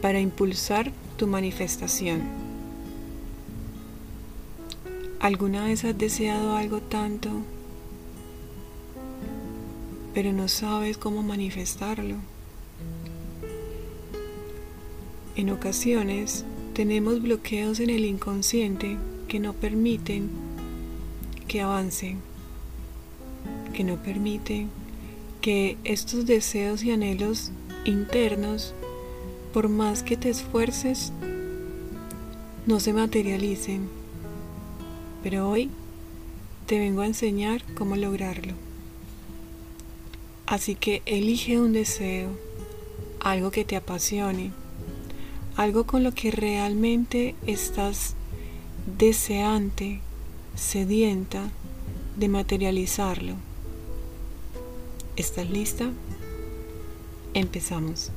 [0.00, 2.22] para impulsar tu manifestación.
[5.18, 7.30] ¿Alguna vez has deseado algo tanto,
[10.12, 12.16] pero no sabes cómo manifestarlo?
[15.36, 20.30] En ocasiones tenemos bloqueos en el inconsciente que no permiten
[21.48, 22.20] que avancen,
[23.72, 24.83] que no permiten
[25.44, 27.50] que estos deseos y anhelos
[27.84, 28.72] internos,
[29.52, 31.12] por más que te esfuerces,
[32.64, 33.90] no se materialicen.
[35.22, 35.68] Pero hoy
[36.64, 38.54] te vengo a enseñar cómo lograrlo.
[40.46, 42.30] Así que elige un deseo,
[43.20, 44.50] algo que te apasione,
[45.56, 48.14] algo con lo que realmente estás
[48.96, 50.00] deseante,
[50.54, 51.50] sedienta
[52.16, 53.34] de materializarlo.
[55.16, 55.90] ¿Estás lista?
[57.34, 58.10] Empezamos.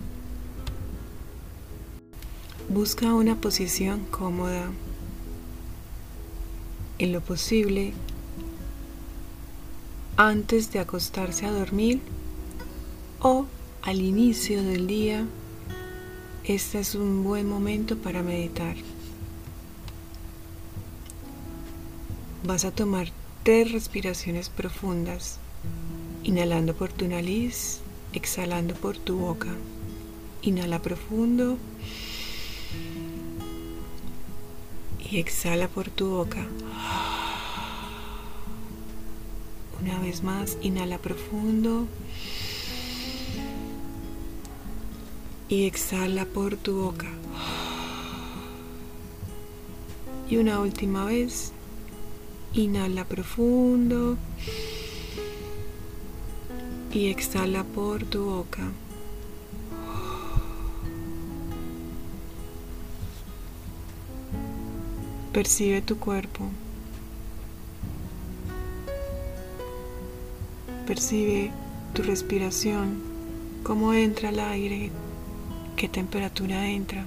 [2.70, 4.72] Busca una posición cómoda.
[6.98, 7.94] En lo posible,
[10.16, 12.02] antes de acostarse a dormir
[13.22, 13.46] o
[13.84, 15.24] al inicio del día,
[16.46, 18.76] este es un buen momento para meditar.
[22.44, 23.12] Vas a tomar
[23.44, 25.38] tres respiraciones profundas,
[26.28, 27.80] inhalando por tu nariz,
[28.14, 29.48] exhalando por tu boca.
[30.44, 31.58] Inhala profundo
[35.10, 36.46] y exhala por tu boca.
[39.82, 41.88] Una vez más, inhala profundo
[45.48, 47.08] y exhala por tu boca.
[50.30, 51.54] Y una última vez,
[52.54, 54.18] Inhala profundo
[56.98, 58.64] y exhala por tu boca.
[65.32, 66.46] Percibe tu cuerpo.
[70.88, 71.52] Percibe
[71.94, 73.00] tu respiración,
[73.62, 74.90] cómo entra el aire,
[75.76, 77.06] qué temperatura entra,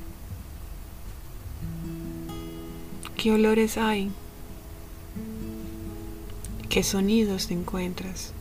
[3.16, 4.12] qué olores hay.
[6.69, 8.32] ¿Qué sonidos te encuentras?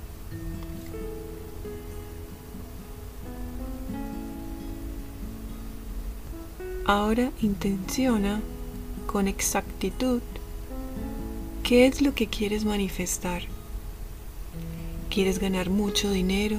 [6.90, 8.42] Ahora intenciona
[9.06, 10.22] con exactitud
[11.62, 13.44] qué es lo que quieres manifestar.
[15.12, 16.58] ¿Quieres ganar mucho dinero?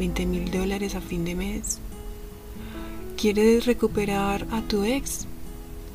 [0.00, 1.78] ¿20 mil dólares a fin de mes?
[3.16, 5.28] ¿Quieres recuperar a tu ex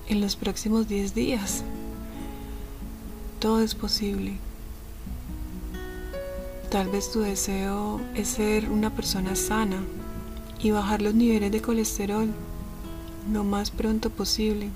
[0.08, 1.66] en los próximos 10 días?
[3.40, 4.38] Todo es posible.
[6.72, 9.84] Tal vez tu deseo es ser una persona sana
[10.64, 12.30] y bajar los niveles de colesterol
[13.32, 14.70] lo más pronto posible.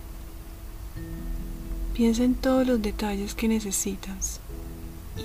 [1.94, 4.40] Piensa en todos los detalles que necesitas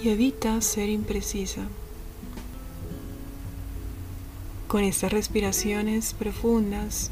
[0.03, 1.63] y evita ser imprecisa.
[4.67, 7.11] Con estas respiraciones profundas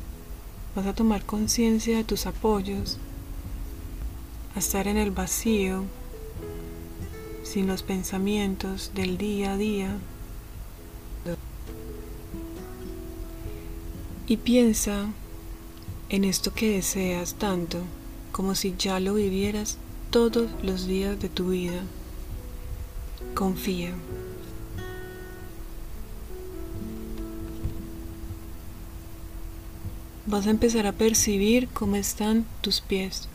[0.75, 2.99] vas a tomar conciencia de tus apoyos,
[4.55, 5.85] a estar en el vacío
[7.43, 9.97] sin los pensamientos del día a día.
[14.27, 15.07] Y piensa
[16.09, 17.79] en esto que deseas tanto
[18.33, 19.79] como si ya lo vivieras
[20.11, 21.83] todos los días de tu vida.
[23.35, 23.93] Confía.
[30.27, 33.29] Vas a empezar a percibir cómo están tus pies.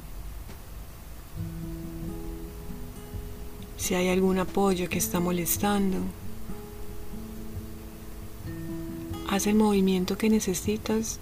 [3.82, 5.98] si hay algún apoyo que está molestando.
[9.28, 11.20] Haz el movimiento que necesitas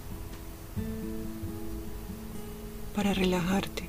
[3.00, 3.84] para relajarte.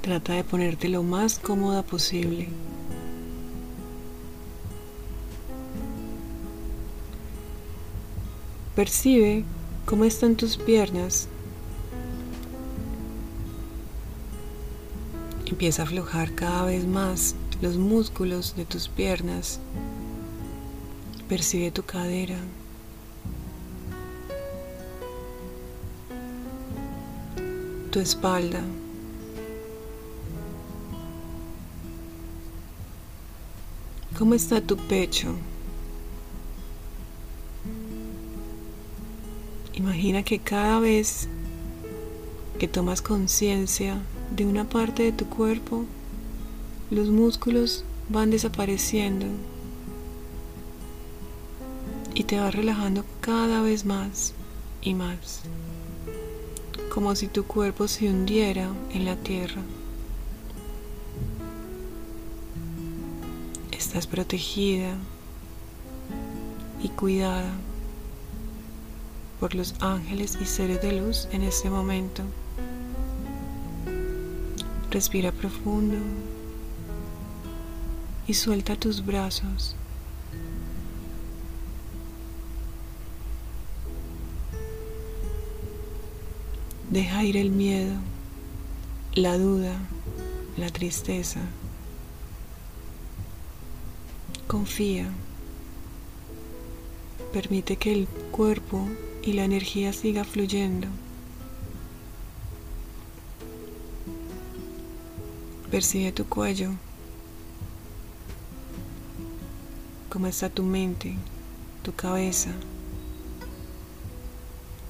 [0.00, 2.46] Trata de ponerte lo más cómoda posible.
[8.76, 9.42] Percibe
[9.86, 11.26] cómo están tus piernas
[15.46, 19.58] Empieza a aflojar cada vez más los músculos de tus piernas.
[21.28, 22.38] Percibe tu cadera.
[27.90, 28.60] Tu espalda.
[34.16, 35.34] ¿Cómo está tu pecho?
[39.74, 41.28] Imagina que cada vez
[42.60, 43.96] que tomas conciencia
[44.36, 45.84] de una parte de tu cuerpo,
[46.90, 49.26] los músculos van desapareciendo
[52.14, 54.34] y te vas relajando cada vez más
[54.82, 55.40] y más,
[56.90, 59.62] como si tu cuerpo se hundiera en la tierra.
[63.70, 64.96] Estás protegida
[66.82, 67.50] y cuidada
[69.38, 72.22] por los ángeles y seres de luz en este momento.
[74.90, 75.96] Respira profundo
[78.26, 79.76] y suelta tus brazos.
[86.90, 87.94] Deja ir el miedo,
[89.14, 89.78] la duda,
[90.56, 91.38] la tristeza.
[94.48, 95.08] Confía.
[97.32, 98.88] Permite que el cuerpo
[99.22, 100.88] y la energía siga fluyendo.
[105.70, 106.72] Percibe tu cuello,
[110.08, 111.14] cómo está tu mente,
[111.84, 112.50] tu cabeza,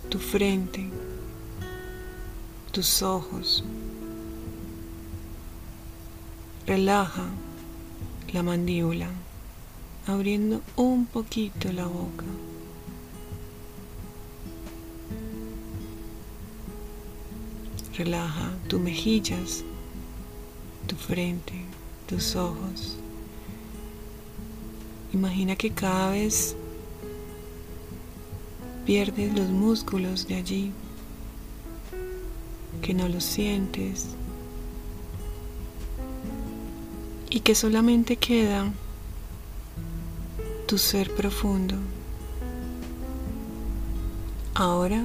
[0.08, 0.88] tu frente,
[2.72, 3.64] tus ojos.
[6.66, 7.24] Relaja
[8.32, 9.08] la mandíbula,
[10.06, 12.24] abriendo un poquito la boca.
[17.96, 19.64] Relaja tus mejillas,
[20.86, 21.54] tu frente,
[22.06, 22.96] tus ojos.
[25.12, 26.54] Imagina que cada vez
[28.86, 30.72] pierdes los músculos de allí,
[32.80, 34.08] que no los sientes
[37.30, 38.72] y que solamente queda
[40.66, 41.76] tu ser profundo.
[44.54, 45.04] Ahora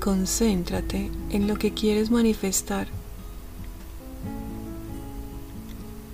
[0.00, 2.88] concéntrate en lo que quieres manifestar.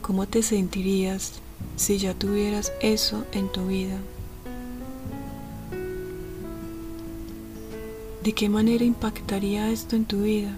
[0.03, 1.33] ¿Cómo te sentirías
[1.77, 3.99] si ya tuvieras eso en tu vida?
[8.27, 10.51] ¿De qué manera impactaría esto en tu vida?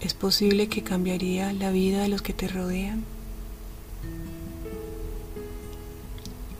[0.00, 3.04] ¿Es posible que cambiaría la vida de los que te rodean?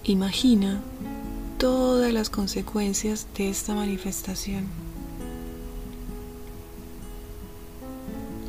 [0.05, 0.83] Imagina
[1.57, 4.67] todas las consecuencias de esta manifestación.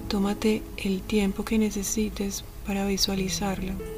[0.10, 3.93] Tómate el tiempo que necesites para visualizarlo.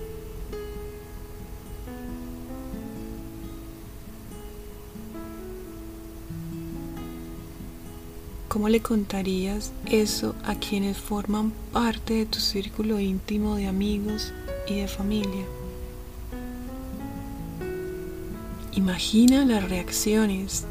[8.55, 14.31] ¿Cómo le contarías eso a quienes forman parte de tu círculo íntimo de amigos
[14.65, 15.43] y de familia?
[18.71, 20.63] Imagina las reacciones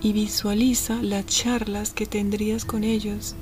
[0.00, 3.34] y visualiza las charlas que tendrías con ellos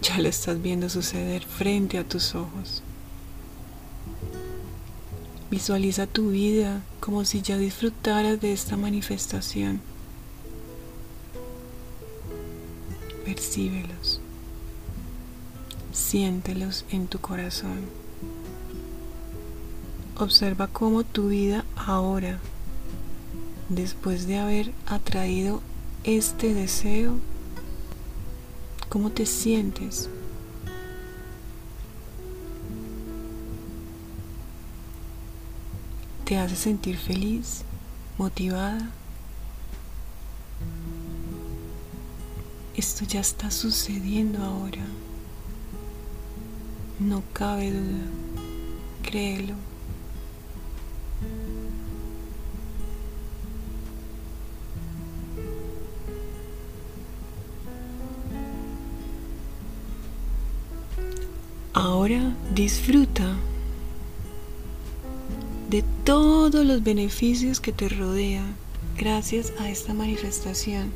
[0.00, 2.82] Ya lo estás viendo suceder frente a tus ojos.
[5.50, 9.80] Visualiza tu vida como si ya disfrutaras de esta manifestación.
[13.24, 14.20] Percíbelos.
[15.92, 17.80] Siéntelos en tu corazón.
[20.18, 22.38] Observa cómo tu vida ahora,
[23.68, 25.60] después de haber atraído
[26.04, 27.18] este deseo,
[28.88, 30.08] ¿Cómo te sientes?
[36.26, 37.62] ¿Te hace sentir feliz,
[38.18, 38.90] motivada?
[42.74, 44.84] Esto ya está sucediendo ahora.
[46.98, 48.06] No cabe duda.
[49.04, 49.54] Créelo.
[61.72, 63.36] Ahora disfruta
[65.68, 68.54] de todos los beneficios que te rodean
[68.96, 70.92] gracias a esta manifestación.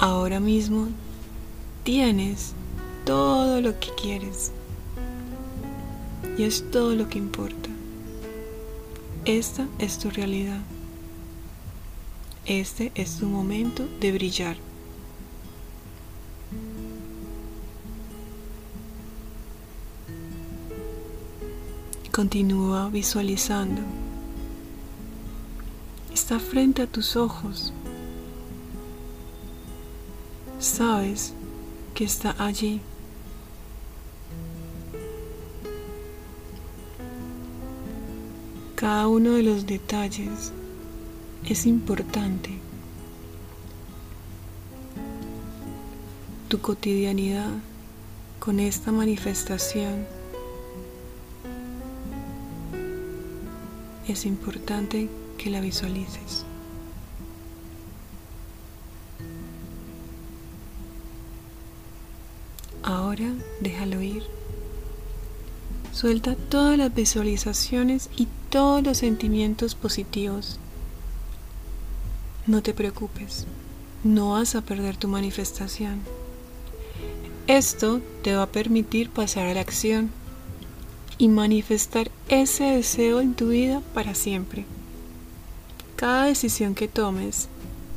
[0.00, 0.88] Ahora mismo
[1.84, 2.54] tienes
[3.04, 4.52] todo lo que quieres
[6.36, 7.68] y es todo lo que importa.
[9.24, 10.60] Esta es tu realidad.
[12.46, 14.67] Este es tu momento de brillar.
[22.18, 23.80] Continúa visualizando.
[26.12, 27.72] Está frente a tus ojos.
[30.58, 31.32] Sabes
[31.94, 32.80] que está allí.
[38.74, 40.52] Cada uno de los detalles
[41.48, 42.50] es importante.
[46.48, 47.52] Tu cotidianidad
[48.40, 50.17] con esta manifestación
[54.08, 56.44] es importante que la visualices.
[62.82, 64.22] Ahora déjalo ir.
[65.92, 70.58] Suelta todas las visualizaciones y todos los sentimientos positivos.
[72.46, 73.46] No te preocupes,
[74.04, 76.00] no vas a perder tu manifestación.
[77.46, 80.10] Esto te va a permitir pasar a la acción
[81.18, 84.64] y manifestar ese deseo en tu vida para siempre.
[85.96, 87.48] Cada decisión que tomes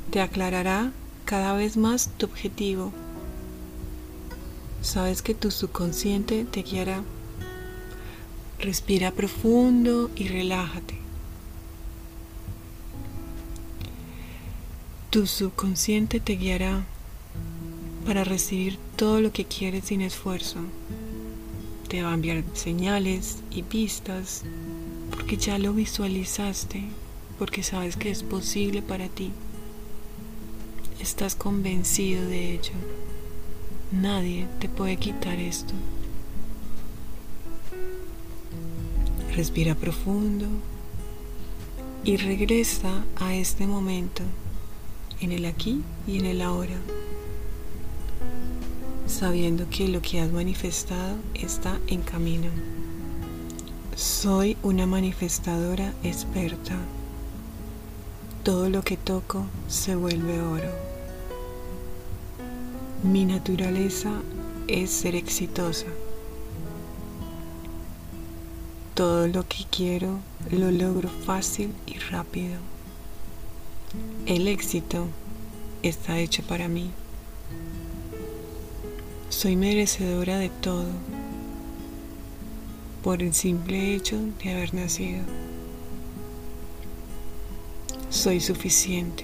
[0.10, 0.92] te aclarará
[1.26, 2.92] cada vez más tu objetivo.
[4.82, 7.04] Sabes que tu subconsciente te guiará.
[8.60, 10.96] Respira profundo y relájate.
[15.12, 16.84] Tu subconsciente te guiará
[18.06, 20.60] para recibir todo lo que quieres sin esfuerzo.
[21.92, 24.44] Te va a enviar señales y pistas
[25.10, 26.86] porque ya lo visualizaste,
[27.38, 29.34] porque sabes que es posible para ti.
[31.02, 32.72] Estás convencido de ello.
[33.92, 35.74] Nadie te puede quitar esto.
[39.36, 40.46] Respira profundo
[42.06, 44.24] y regresa a este momento,
[45.20, 46.78] en el aquí y en el ahora
[49.12, 52.48] sabiendo que lo que has manifestado está en camino.
[53.96, 56.76] Soy una manifestadora experta.
[58.44, 60.72] Todo lo que toco se vuelve oro.
[63.04, 64.12] Mi naturaleza
[64.68, 65.88] es ser exitosa.
[68.96, 72.58] Todo lo que quiero lo logro fácil y rápido.
[74.26, 75.06] El éxito
[75.84, 76.92] está hecho para mí.
[79.32, 80.86] Soy merecedora de todo
[83.02, 85.24] por el simple hecho de haber nacido.
[88.10, 89.24] Soy suficiente,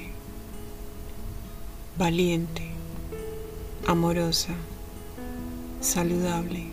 [1.98, 2.64] valiente,
[3.86, 4.54] amorosa,
[5.82, 6.68] saludable,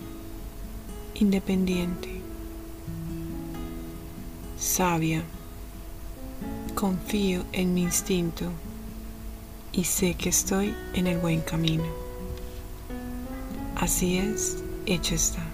[1.17, 2.21] independiente,
[4.57, 5.25] sabia.
[6.77, 8.53] Confío en mi instinto
[9.73, 12.04] y sé que estoy en el buen camino.
[13.77, 15.54] Así es, hecho está.